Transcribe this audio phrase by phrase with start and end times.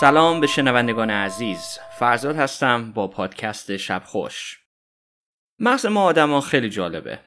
[0.00, 1.78] سلام به شنوندگان عزیز.
[1.98, 4.60] فرزاد هستم با پادکست شب خوش.
[5.58, 7.18] مغز ما آدما خیلی جالبه.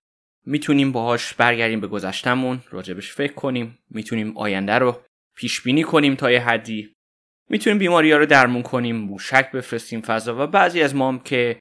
[0.45, 5.01] می‌تونیم باهاش برگردیم به گذشتمون راجبش فکر کنیم می‌تونیم آینده رو
[5.35, 6.93] پیش بینی کنیم تا یه حدی.
[7.49, 10.43] می‌تونیم بیماری ها رو درمون کنیم موشک بفرستیم فضا.
[10.43, 11.59] و بعضی از ما هم که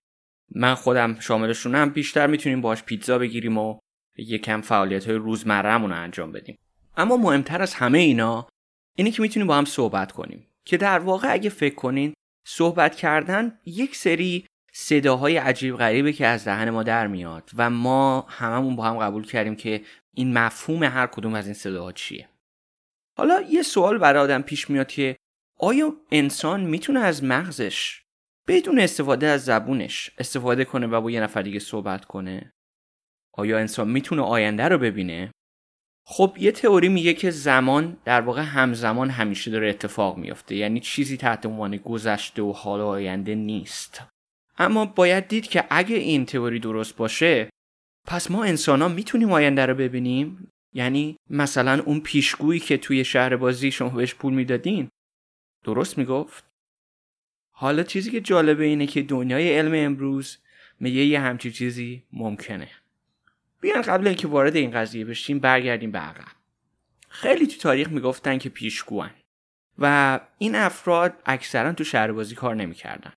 [0.55, 3.79] من خودم شاملشونم بیشتر می‌تونیم باهاش پیتزا بگیریم و
[4.16, 6.57] یکم فعالیت های روزمرهمون رو انجام بدیم.
[6.97, 8.48] اما مهمتر از همه اینا
[8.97, 10.47] اینه که می‌تونیم با هم صحبت کنیم.
[10.66, 12.15] که در واقع اگه فکر کنین
[12.47, 18.20] صحبت کردن یک سری صداهای عجیب غریبه که از دهن ما در میاد و ما
[18.20, 19.84] هممون با هم قبول کردیم که
[20.15, 22.29] این مفهوم هر کدوم از این صداها چیه.
[23.19, 25.16] حالا یه سوال برای آدم پیش میاد که
[25.59, 28.03] آیا انسان می‌تونه از مغزش
[28.48, 32.53] بدون استفاده از زبونش استفاده کنه و با یه نفر دیگه صحبت کنه؟
[33.33, 35.30] آیا انسان می‌تونه آینده رو ببینه؟
[36.09, 41.17] خب یه تئوری میگه که زمان در واقع همزمان همیشه داره اتفاق میافته یعنی چیزی
[41.17, 44.03] تحت عنوان گذشته و حال و آینده نیست.
[44.58, 47.50] اما باید دید که اگه این تئوری درست باشه
[48.06, 53.36] پس ما انسان ها می‌تونیم آینده رو ببینیم؟ یعنی مثلا اون پیشگویی که توی شهر
[53.36, 54.88] بازی شما بهش پول می‌دادین
[55.64, 56.44] درست می‌گفت؟
[57.53, 60.38] حالا چیزی که جالبه اینه که دنیای علم امروز
[60.81, 62.69] میگه یه همچی چیزی ممکنه.
[63.61, 66.37] بیان قبل اینکه وارد این قضیه بشیم برگردیم به عقب.
[67.09, 69.11] خیلی تو تاریخ می‌گفتن که پیشگوان.
[69.79, 73.12] و این افراد اکثرا تو شهربازی کار نمی‌کردن.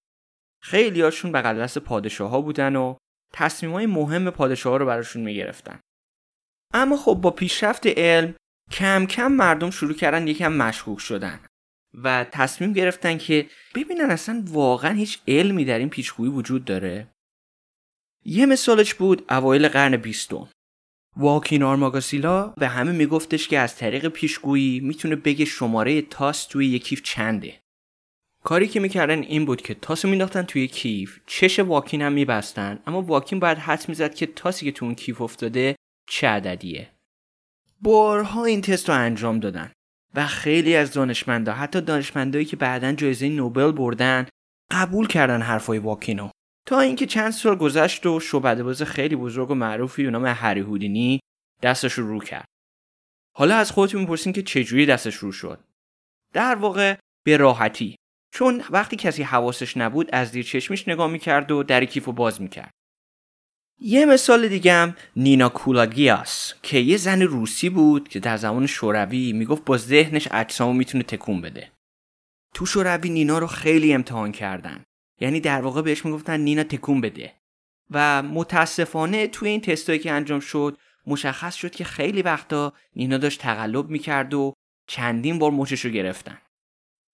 [0.59, 2.95] خیلی هاشون بغل دست پادشاه ها بودن و
[3.33, 5.79] تصمیم های مهم پادشاه ها رو براشون می‌گرفتن.
[6.73, 8.35] اما خب با پیشرفت علم
[8.71, 11.39] کم کم مردم شروع کردن یکم مشکوک شدن
[11.93, 17.07] و تصمیم گرفتن که ببینن اصلا واقعا هیچ علمی در این پیشگویی وجود داره.
[18.25, 20.49] یه مثالش بود اوایل قرن بیستم.
[21.17, 26.83] واکین آرماگاسیلا به همه میگفتش که از طریق پیشگویی می‌تونه بگه شماره تاس توی یک
[26.83, 27.59] کیف چنده.
[28.43, 33.01] کاری که می‌کردن این بود که تاس مینداختن توی کیف چش واکین هم میبستن اما
[33.01, 35.75] واکین باید حد می‌زد که تاسی که تو اون کیف افتاده
[36.09, 36.91] چه عددیه.
[37.81, 39.71] بارها این تست رو انجام دادن
[40.15, 44.27] و خیلی از دانشمندا حتی دانشمندایی که بعدا جایزه نوبل بردن
[44.71, 46.29] قبول کردن حرفای واکینو
[46.69, 50.59] تا اینکه چند سال گذشت و شعبده باز خیلی بزرگ و معروفی به نام هری
[50.59, 51.19] هودینی
[51.61, 52.45] دستش رو رو کرد.
[53.35, 55.59] حالا از خودتون می‌پرسین که چجوری دستش رو شد؟
[56.33, 57.95] در واقع به راحتی.
[58.33, 62.41] چون وقتی کسی حواسش نبود از دیر چشمش نگاه می‌کرد و در کیف رو باز
[62.41, 62.71] می‌کرد.
[63.81, 69.33] یه مثال دیگه هم نینا کولاگیاس که یه زن روسی بود که در زمان شوروی
[69.33, 71.71] می‌گفت با ذهنش اجسامو می‌تونه تکون بده.
[72.53, 74.83] تو شوروی نینا رو خیلی امتحان کردن.
[75.19, 77.33] یعنی در واقع بهش می‌گفتن نینا تکون بده.
[77.91, 83.41] و متاسفانه توی این تستایی که انجام شد مشخص شد که خیلی وقتا نینا داشت
[83.41, 84.53] تقلب می‌کرد و
[84.87, 86.37] چندین بار مچش رو گرفتن.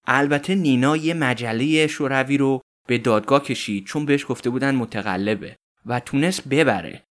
[0.07, 5.55] البته نینا یه مجله شوروی رو به دادگاه کشید چون بهش گفته بودن متقلبه
[5.85, 7.03] و تونست ببره.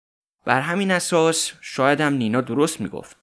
[0.46, 3.18] بر همین اساس شاید هم نینا درست می‌گفت.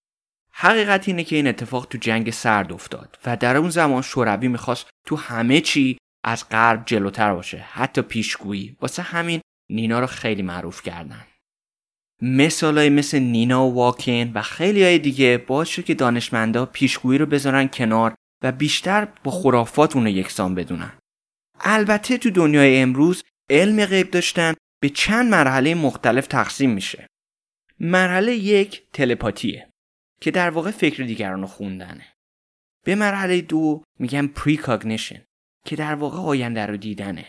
[0.52, 4.90] حقیقت اینه که این اتفاق تو جنگ سرد افتاد و در اون زمان شوروی می‌خواست
[5.06, 7.58] تو همه چی از غرب جلوتر باشه.
[7.58, 8.76] حتی پیشگویی.
[8.80, 11.26] واسه همین نینا رو خیلی معروف کردن.
[12.22, 17.26] مثالای مثل نینا و واکین و خیلی های دیگه باعث شد که دانشمندا پیشگویی رو
[17.26, 20.92] بذارن کنار و بیشتر با خرافات اون رو یکسان بدونن.
[21.60, 27.06] البته تو دنیای امروز علم غیب داشتن به چند مرحله مختلف تقسیم میشه.
[27.80, 29.70] مرحله یک تلپاتیه
[30.20, 32.06] که در واقع فکر دیگران رو خوندنه.
[32.84, 35.22] به مرحله دو میگن precognition
[35.64, 37.26] که در واقع آینده رو دیدنه.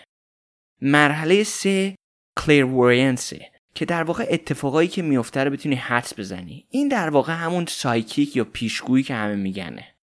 [0.81, 1.95] مرحله سه
[2.37, 6.65] clairvoyance ه که در واقع اتفاقایی که میفته رو بتونی حدس بزنی.
[6.69, 9.95] این در واقع همون psychic یا پیشگویی که همه میگنه.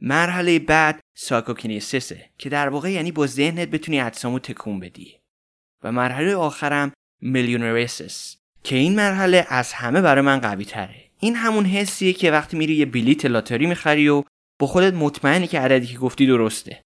[0.00, 5.18] مرحله بعد psychokinesis ه که در واقع یعنی با ذهنت بتونی اجسامو تکون بدی.
[5.82, 11.64] و مرحله آخرم میلیونریسس که این مرحله از همه برای من قوی تره این همون
[11.64, 14.22] حسیه که وقتی میری یه بلیت لاتاری می‌خری و
[14.58, 16.82] با خودت مطمئنی که عددی که گفتی درسته.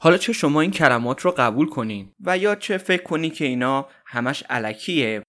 [0.00, 3.88] حالا چه شما این کلمات رو قبول کنین؟ و یا چه فکر کنین که اینا
[4.06, 5.22] همش علکیه؟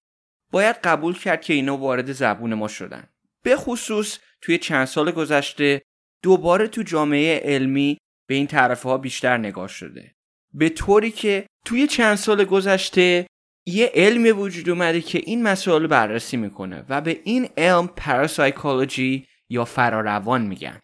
[0.52, 3.10] باید قبول کرد که اینا وارد زبون ما شدن.
[3.44, 5.82] به خصوص توی چند سال گذشته
[6.24, 10.16] دوباره تو جامعه علمی به این طرف ها بیشتر نگاه شده.
[10.54, 13.28] به طوری که توی چند سال گذشته
[13.66, 19.66] یه علمی وجود اومده که این مسائل بررسی می‌کنه و به این علم پراسایکولوژی یا
[19.66, 20.80] فراروان میگن.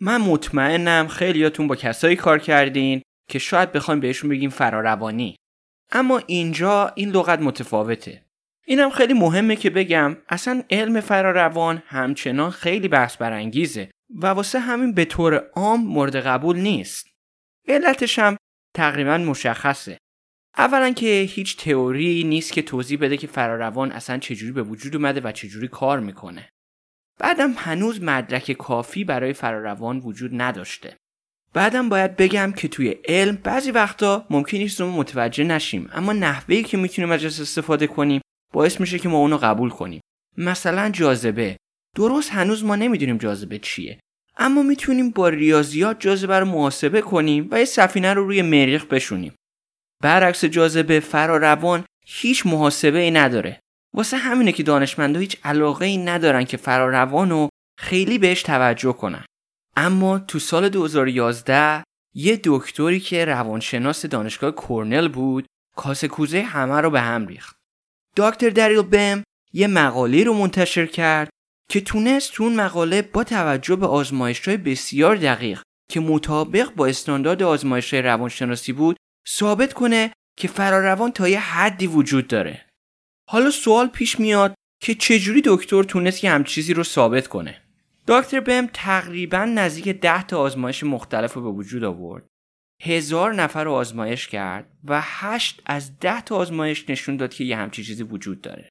[0.00, 5.36] من مطمئنم خیلیاتون با کسایی کار کردین که شاید بخوایم بهشون بگیم فراروانی.
[5.92, 8.22] اما اینجا این لغت متفاوته.
[8.66, 14.92] اینم خیلی مهمه که بگم اصلا علم فراروان همچنان خیلی بحث برانگیزه و واسه همین
[14.94, 17.06] به طور عام مورد قبول نیست.
[17.68, 18.36] علتش هم
[18.74, 19.98] تقریبا مشخصه.
[20.58, 25.20] اولا که هیچ تئوری نیست که توضیح بده که فراروان اصلا چجوری به وجود اومده
[25.20, 26.48] و چجوری کار می‌کنه.
[27.18, 30.96] بعدم هنوز مدرک کافی برای فراروان وجود نداشته.
[31.52, 36.76] بعدم باید بگم که توی علم بعضی وقتا ممکن نیست متوجه نشیم اما نحوهی که
[36.76, 38.20] می‌تونیم ازش استفاده کنیم
[38.52, 40.00] باعث میشه که ما اونو قبول کنیم.
[40.36, 41.56] مثلا جاذبه.
[41.96, 44.00] درست هنوز ما نمی‌دونیم جاذبه چیه
[44.36, 49.34] اما می‌تونیم با ریاضیات جاذبه رو محاسبه کنیم و یه سفینه رو روی مریخ بشونیم.
[50.02, 53.60] برعکس جاذبه فراروان هیچ محاسبه ای نداره.
[53.96, 57.48] واسه همینه که دانشمندا هیچ علاقه ای ندارن که فراروان رو
[57.78, 59.24] خیلی بهش توجه کنن.
[59.76, 61.82] اما تو سال 2011
[62.14, 65.46] یه دکتری که روانشناس دانشگاه کورنل بود
[65.76, 67.56] کاسه کوزه همه رو به هم ریخت.
[68.16, 69.22] دکتر دریل بم
[69.52, 71.30] یه مقاله رو منتشر کرد
[71.70, 76.86] که تونست تو اون مقاله با توجه به آزمایش های بسیار دقیق که مطابق با
[76.86, 78.96] استاندارد آزمایش های روانشناسی بود
[79.28, 82.65] ثابت کنه که فراروان تا یه حدی وجود داره.
[83.28, 87.62] حالا سوال پیش میاد که چجوری دکتر تونست یه همچیزی چیزی رو ثابت کنه؟
[88.08, 92.26] دکتر بم تقریبا نزدیک ده تا آزمایش مختلف رو به وجود آورد.
[92.82, 97.56] هزار نفر رو آزمایش کرد و هشت از ده تا آزمایش نشون داد که یه
[97.56, 98.68] همچی چیزی وجود داره.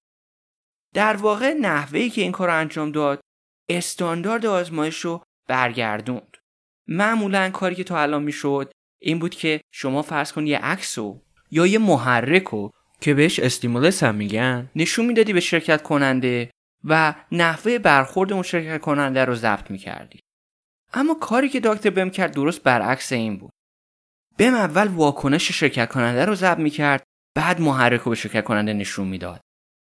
[0.93, 3.21] در واقع نحوهی که این کار انجام داد
[3.69, 6.37] استاندارد آزمایش رو برگردوند.
[6.87, 10.97] معمولا کاری که تا الان می‌شد این بود که شما فرض کن یه عکس
[11.51, 14.69] یا یه محرک رو که بهش استیمولس هم میگن.
[14.75, 16.49] نشون می‌دادی به شرکت کننده
[16.83, 20.19] و نحوه برخورد اون شرکت کننده رو ضبط می‌کردی.
[20.93, 23.51] اما کاری که دکتر بم کرد درست برعکس این بود.
[24.37, 27.03] بم اول واکنش شرکت کننده رو ضبط می‌کرد
[27.35, 29.41] بعد محرک رو به شرکت کننده نشون می‌داد.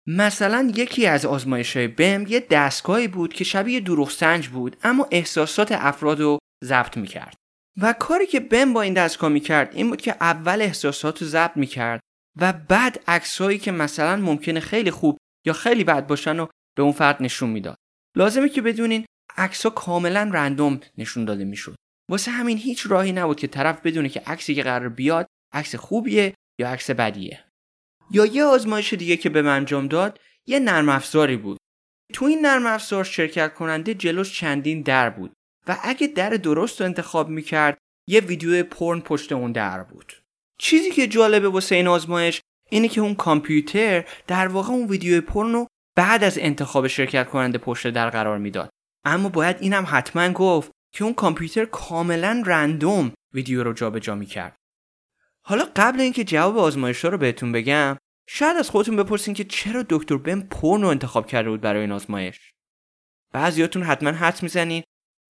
[0.08, 5.08] مثلا یکی از آزمایش های بم یه دستگاهی بود که شبیه دروغ سنج بود اما
[5.12, 7.36] احساسات افراد رو ضبط می‌کرد.
[7.82, 11.58] و کاری که بم با این دستگاه می‌کرد این بود که اول احساسات رو ضبط
[11.58, 12.00] می‌کرد
[12.40, 16.48] و بعد عکسهایی که مثلا ممکنه خیلی خوب یا خیلی بد باشن و
[16.78, 17.78] به اون فرد نشون می‌داد.
[18.16, 19.06] لازمه که بدونین
[19.38, 21.76] عکسها کاملا رندوم نشون داده می‌شد.
[22.10, 26.34] واسه همین هیچ راهی نبود که طرف بدونه که عکسی که قرار بیاد عکس خوبیه
[26.60, 27.46] یا عکس بدیه.
[28.12, 31.58] یا یه آزمایش دیگه که به انجام داد یه نرم افزاری بود.
[32.14, 35.34] تو این نرم افزار شرکت کننده جلوش چندین در بود
[35.68, 40.21] و اگه در درست رو انتخاب می‌کرد یه ویدیو پرن پشت اون در بود.
[40.64, 45.54] چیزی که جالبه واسه این آزمایش اینه که اون کامپیوتر در واقع اون ویدیو پرن
[45.54, 48.70] رو بعد از انتخاب شرکت کننده پشت در قرار می‌داد.
[49.06, 54.56] اما باید اینم حتما گفت که اون کامپیوتر کاملا رندوم ویدیو رو جابجا می‌کرد.
[55.46, 57.98] حالا قبل اینکه جواب آزمایش رو بهتون بگم
[58.30, 62.54] شاید از خودتون بپرسین که چرا دکتر بم پورنو انتخاب کرده بود برای این آزمایش؟
[63.34, 64.84] بعضیاتون حتما حدس می‌زنین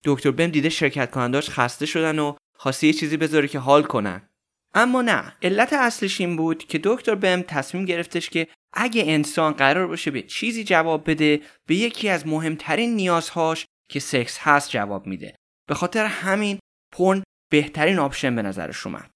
[0.04, 4.31] دکتر بم دیده شرکت کننداش خسته شدن و خواسته یه چیزی بذاره که حال کنن.
[4.74, 9.88] اما نه علت اصلش این بود که دکتر بم تصمیم گرفتش که اگه انسان قرار
[9.88, 15.36] باشه به چیزی جواب بده به یکی از مهمترین نیازهاش که سکس هست جواب میده.
[15.68, 16.60] به خاطر همین
[16.94, 19.12] پرن بهترین آپشن به نظرش اومد.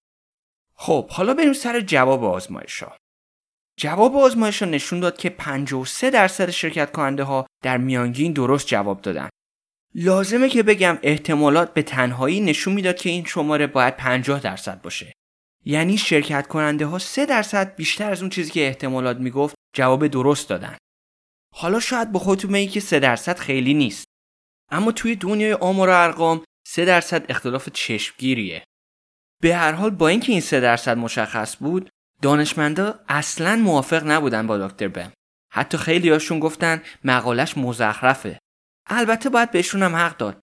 [0.75, 2.84] خب حالا بریم سر جواب آزمایش
[3.80, 9.30] جواب آزمایش نشون داد که 53 درصد شرکت کننده ها در میانگین درست جواب دادن.
[9.96, 15.14] لازمه که بگم احتمالات به تنهایی نشون می‌داد که این شماره باید 50 درصد باشه.
[15.65, 20.50] یعنی شرکت کننده ها 3 درصد بیشتر از اون چیزی که احتمالات می‌گفت جواب درست
[20.50, 20.77] دادن.
[21.53, 24.05] حالا شاید با خودتون بگید که 3 درصد خیلی نیست.
[24.72, 28.63] اما توی دنیای آمار و ارقام 3 درصد اختلاف چشمگیریه.
[29.41, 31.89] به هر حال با اینکه این 3 درصد مشخص بود
[32.22, 35.12] دانشمندا اصلا موافق نبودن با دکتر بم.
[35.53, 38.39] حتی خیلی هاشون گفتن مقالش مزخرفه.
[38.89, 40.39] البته باید بهشون هم حق داد.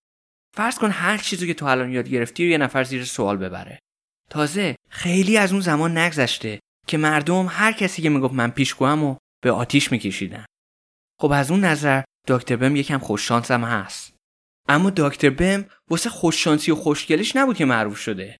[0.57, 3.79] فرض کن هر چیزی که تو الان یاد گرفتی رو یه نفر زیر سوال ببره.
[4.33, 9.17] تازه خیلی از اون زمان نگذشته که مردم هر کسی که می‌گفت من پیشگوام و
[9.43, 10.45] به آتیش میکشیدن.
[11.21, 13.01] خب از اون نظر دکتر بم یکم
[13.51, 14.15] هم هست.
[14.69, 18.37] اما دکتر بم واسه خوششانسی و خوشگلش نبود که معروف شده.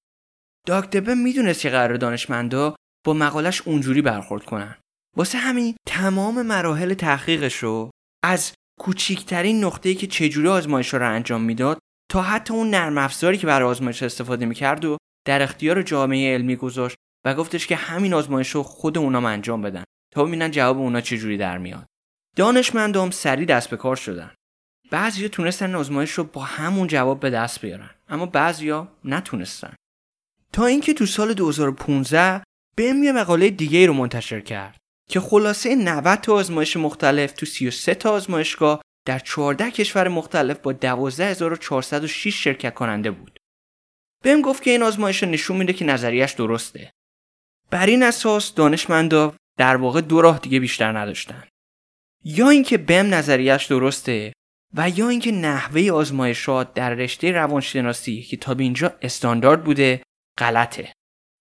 [0.67, 4.77] دکتر بم می‌دونست که قرار دانشمندا با مقالش اونجوری برخورد کنن.
[5.17, 7.91] واسه همین تمام مراحل تحقیقش رو
[8.23, 11.79] از کوچیکترین نقطه‌ای که چجوری آزمایش رو انجام می‌داد
[12.11, 16.55] تا حتی اون نرم افزاری که برای آزمایش استفاده می‌کرد و در اختیار جامعه علمی
[16.55, 19.83] گذاشت و گفتش که همین آزمایش رو خود اونام انجام بدن.
[20.11, 21.85] تا ببینن جواب اونا چجوری در میاد.
[22.35, 24.31] دانشمندان سریع دست به کار شدن.
[24.91, 29.75] بعضیا تونستن آزمایش رو با همون جواب به دست بیارن اما بعضیا نتونستن.
[30.53, 32.43] تا اینکه تو سال 2015
[32.75, 34.77] بهم یه مقاله دیگه رو منتشر کرد
[35.09, 40.71] که خلاصه 90 تا آزمایش مختلف تو 33 تا آزمایشگاه در 14 کشور مختلف با
[40.71, 43.39] 12406 شرکت کننده بود.
[44.23, 46.91] بهم گفت که این آزمایش نشون میده که نظریش درسته.
[47.69, 51.43] بر این اساس دانشمندا در واقع دو راه دیگه بیشتر نداشتن.
[52.25, 54.33] یا اینکه بم نظریش درسته
[54.73, 60.03] و یا اینکه نحوه آزمایشات در رشته روانشناسی که تا به اینجا استاندارد بوده
[60.37, 60.93] غلطه.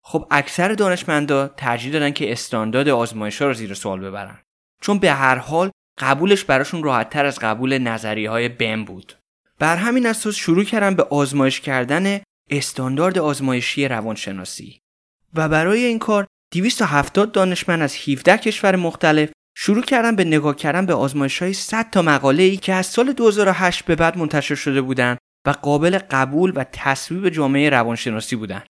[0.05, 4.43] خب اکثر دانشمندا ترجیح دادن که استاندارد آزمایش ها رو زیر سوال ببرن
[4.83, 9.19] چون به هر حال قبولش براشون راحتتر از قبول نظریه های بم بود.
[9.59, 12.21] بر همین اساس شروع کردن به آزمایش کردن
[12.52, 14.80] استاندارد آزمایشی روانشناسی
[15.35, 20.87] و برای این کار 270 دانشمند از 17 کشور مختلف شروع کردن به نگاه کردن
[20.87, 24.82] به آزمایش های 100 تا مقاله ای که از سال 2008 به بعد منتشر شده
[24.82, 28.66] بودند و قابل قبول و تصویب جامعه روانشناسی بودند.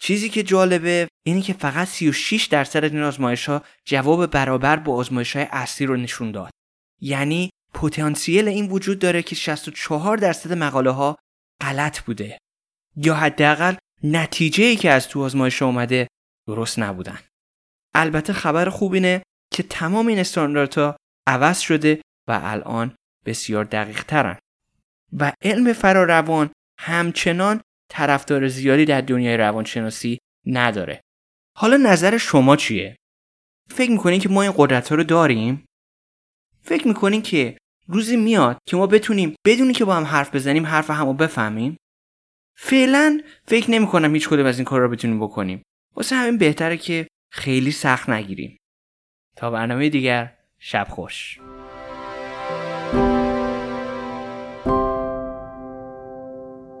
[0.00, 5.36] چیزی که جالبه اینه که فقط 36 درصد این آزمایش ها جواب برابر با آزمایش
[5.36, 6.50] های اصلی رو نشون داد.
[7.00, 11.16] یعنی پتانسیل این وجود داره که 64 درصد مقاله ها
[11.60, 12.38] غلط بوده
[12.96, 16.08] یا حداقل نتیجه ای که از تو آزمایش اومده
[16.48, 17.18] درست نبودن.
[17.94, 19.22] البته خبر خوب اینه
[19.52, 20.96] که تمام این استانداردها
[21.26, 22.96] عوض شده و الان
[23.26, 24.38] بسیار دقیق ترن.
[25.12, 31.00] و علم فراروان همچنان طرفدار زیادی در دنیای روانشناسی نداره.
[31.58, 32.96] حالا نظر شما چیه؟
[33.70, 35.64] فکر می‌کنین که ما این قدرت ها رو داریم؟
[36.62, 37.58] فکر می‌کنین که
[37.88, 41.76] روزی میاد که ما بتونیم بدونی که با هم حرف بزنیم حرف همو بفهمیم؟
[42.64, 45.62] فعلا فکر نمی کنم هیچ کدوم از این کار رو بتونیم بکنیم.
[45.96, 48.56] واسه همین بهتره که خیلی سخت نگیریم.
[49.36, 51.38] تا برنامه دیگر شب خوش.